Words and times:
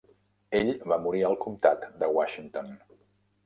Ell 0.59 0.71
va 0.93 0.97
morir 1.03 1.21
al 1.29 1.39
comtat 1.45 1.87
de 2.03 2.13
Washington. 2.19 2.77